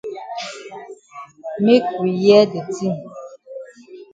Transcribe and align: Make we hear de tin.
Make 1.63 1.87
we 2.01 2.11
hear 2.21 2.43
de 2.51 2.61
tin. 2.73 2.95